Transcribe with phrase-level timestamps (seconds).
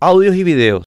[0.00, 0.84] audios y videos.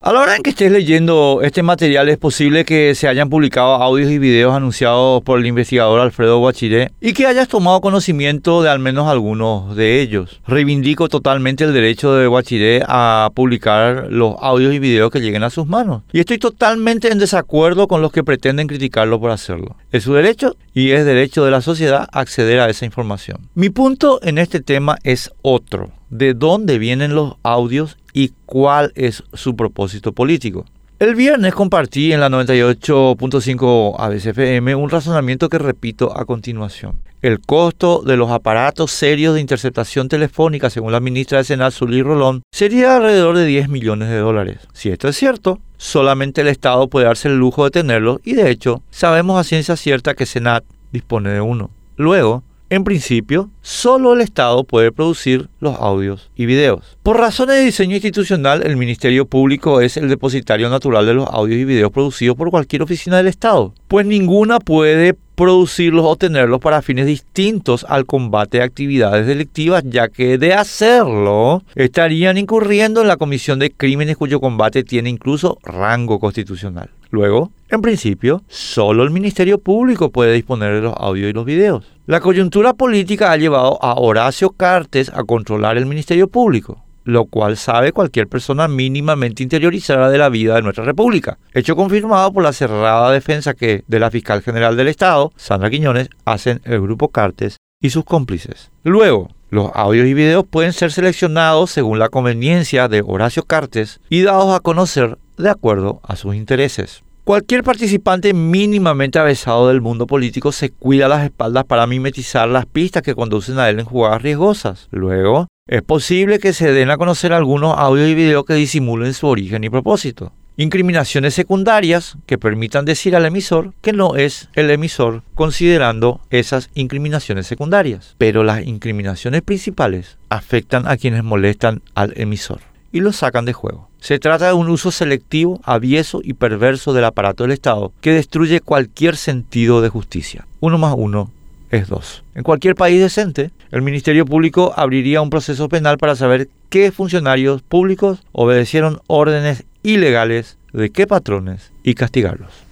[0.00, 3.74] A la hora en que estés leyendo este material es posible que se hayan publicado
[3.74, 8.68] audios y videos anunciados por el investigador Alfredo Guachiré y que hayas tomado conocimiento de
[8.68, 10.42] al menos algunos de ellos.
[10.46, 15.50] Reivindico totalmente el derecho de Guachiré a publicar los audios y videos que lleguen a
[15.50, 16.02] sus manos.
[16.12, 19.76] Y estoy totalmente en desacuerdo con los que pretenden criticarlo por hacerlo.
[19.90, 23.48] Es su derecho y es derecho de la sociedad acceder a esa información.
[23.54, 25.90] Mi punto en este tema es otro.
[26.10, 30.64] ¿De dónde vienen los audios y cuál es su propósito político?
[31.00, 37.00] El viernes compartí en la 98.5 ABCFM un razonamiento que repito a continuación.
[37.22, 42.02] El costo de los aparatos serios de interceptación telefónica, según la ministra de Senat, Zully
[42.02, 44.60] Rolón, sería alrededor de 10 millones de dólares.
[44.72, 48.48] Si esto es cierto, solamente el Estado puede darse el lujo de tenerlos y de
[48.48, 51.70] hecho sabemos a ciencia cierta que Senat dispone de uno.
[51.96, 56.96] Luego, en principio, solo el Estado puede producir los audios y videos.
[57.02, 61.60] Por razones de diseño institucional, el Ministerio Público es el depositario natural de los audios
[61.60, 66.82] y videos producidos por cualquier oficina del Estado, pues ninguna puede producirlos o tenerlos para
[66.82, 73.18] fines distintos al combate de actividades delictivas, ya que de hacerlo estarían incurriendo en la
[73.18, 76.90] comisión de crímenes cuyo combate tiene incluso rango constitucional.
[77.10, 81.84] Luego, en principio, solo el Ministerio Público puede disponer de los audios y los videos.
[82.06, 87.56] La coyuntura política ha llevado a Horacio Cartes a controlar el Ministerio Público, lo cual
[87.56, 91.38] sabe cualquier persona mínimamente interiorizada de la vida de nuestra República.
[91.54, 96.08] Hecho confirmado por la cerrada defensa que de la fiscal general del Estado, Sandra Quiñones,
[96.24, 98.70] hacen el grupo Cartes y sus cómplices.
[98.84, 104.22] Luego, los audios y videos pueden ser seleccionados según la conveniencia de Horacio Cartes y
[104.22, 107.02] dados a conocer de acuerdo a sus intereses.
[107.26, 113.02] Cualquier participante mínimamente avesado del mundo político se cuida las espaldas para mimetizar las pistas
[113.02, 114.86] que conducen a él en jugadas riesgosas.
[114.92, 119.26] Luego, es posible que se den a conocer algunos audios y videos que disimulen su
[119.26, 120.32] origen y propósito.
[120.56, 127.48] Incriminaciones secundarias que permitan decir al emisor que no es el emisor considerando esas incriminaciones
[127.48, 128.14] secundarias.
[128.18, 132.60] Pero las incriminaciones principales afectan a quienes molestan al emisor
[132.92, 133.88] y lo sacan de juego.
[134.06, 138.60] Se trata de un uso selectivo, avieso y perverso del aparato del Estado que destruye
[138.60, 140.46] cualquier sentido de justicia.
[140.60, 141.32] Uno más uno
[141.72, 142.22] es dos.
[142.36, 147.62] En cualquier país decente, el Ministerio Público abriría un proceso penal para saber qué funcionarios
[147.62, 152.64] públicos obedecieron órdenes ilegales de qué patrones y castigarlos.